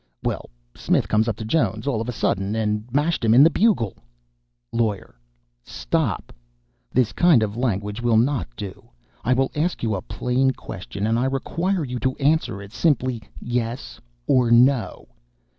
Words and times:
Well, 0.23 0.49
Smith 0.75 1.07
comes 1.07 1.27
up 1.27 1.35
to 1.35 1.45
Jones 1.45 1.85
all 1.85 2.01
of 2.01 2.09
a 2.09 2.11
sudden 2.11 2.55
and 2.55 2.91
mashed 2.91 3.23
him 3.23 3.35
in 3.35 3.43
the 3.43 3.51
bugle" 3.51 3.95
LAWYER. 4.73 5.13
"Stop! 5.63 6.33
Witness, 6.89 6.89
this 7.09 7.13
kind 7.13 7.43
of 7.43 7.55
language 7.55 8.01
will 8.01 8.17
not 8.17 8.47
do. 8.57 8.89
I 9.23 9.33
will 9.33 9.51
ask 9.55 9.83
you 9.83 9.93
a 9.93 10.01
plain 10.01 10.53
question, 10.53 11.05
and 11.05 11.19
I 11.19 11.25
require 11.25 11.85
you 11.85 11.99
to 11.99 12.15
answer 12.15 12.63
it 12.63 12.73
simply, 12.73 13.21
yes 13.39 14.01
or 14.25 14.49
no. 14.49 15.07